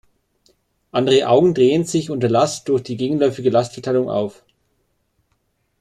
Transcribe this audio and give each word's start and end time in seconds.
Andere 0.91 1.27
Augen 1.29 1.53
drehen 1.53 1.83
sich 1.83 2.09
unter 2.09 2.27
Last 2.27 2.69
durch 2.69 2.81
die 2.81 2.97
gegenläufige 2.97 3.51
Lastverteilung 3.51 4.09
auf. 4.09 4.43